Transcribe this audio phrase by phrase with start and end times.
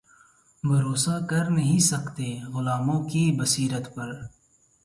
[0.63, 4.09] بھروسا کر نہیں سکتے غلاموں کی بصیرت پر